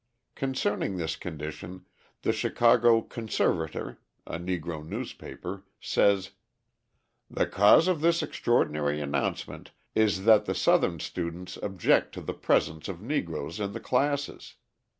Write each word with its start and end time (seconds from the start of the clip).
Concerning 0.33 0.97
this 0.97 1.15
condition, 1.15 1.85
the 2.23 2.33
Chicago 2.33 3.01
Conservator, 3.03 3.99
a 4.25 4.39
Negro 4.39 4.83
newspaper, 4.83 5.63
says: 5.79 6.31
"The 7.29 7.45
cause 7.45 7.87
of 7.87 8.01
this 8.01 8.23
extraordinary 8.23 8.99
announcement 8.99 9.69
is 9.93 10.25
that 10.25 10.45
the 10.45 10.55
Southern 10.55 10.99
students 10.99 11.55
object 11.57 12.15
to 12.15 12.21
the 12.21 12.33
presence 12.33 12.87
of 12.89 12.99
Negroes 13.03 13.59
in 13.59 13.73
the 13.73 13.79
classes. 13.79 14.55